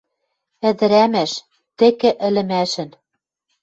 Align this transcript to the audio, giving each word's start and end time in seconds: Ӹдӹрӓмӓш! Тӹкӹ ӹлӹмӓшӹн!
Ӹдӹрӓмӓш! 0.69 1.31
Тӹкӹ 1.77 2.11
ӹлӹмӓшӹн! 2.27 2.89